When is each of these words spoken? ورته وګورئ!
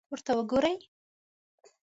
ورته 0.11 0.31
وګورئ! 0.37 0.75